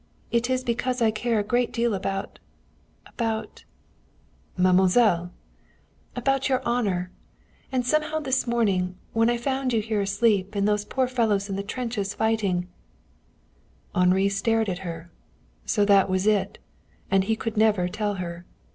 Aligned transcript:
It 0.31 0.49
is 0.49 0.63
because 0.63 0.99
I 0.99 1.11
care 1.11 1.37
a 1.37 1.43
great 1.43 1.71
deal 1.71 1.93
about 1.93 2.39
about" 3.05 3.65
"Mademoiselle!" 4.57 5.31
"About 6.15 6.49
your 6.49 6.59
honor. 6.67 7.11
And 7.71 7.85
somehow 7.85 8.19
this 8.19 8.47
morning, 8.47 8.95
when 9.13 9.29
I 9.29 9.37
found 9.37 9.73
you 9.73 9.79
here 9.79 10.01
asleep, 10.01 10.55
and 10.55 10.67
those 10.67 10.85
poor 10.85 11.07
fellows 11.07 11.49
in 11.51 11.55
the 11.55 11.61
trenches 11.61 12.15
fighting" 12.15 12.67
Henri 13.93 14.27
stared 14.29 14.69
at 14.69 14.79
her. 14.79 15.11
So 15.67 15.85
that 15.85 16.09
was 16.09 16.25
it! 16.25 16.57
And 17.11 17.25
he 17.25 17.35
could 17.35 17.55
never 17.55 17.87
tell 17.87 18.15
her. 18.15 18.47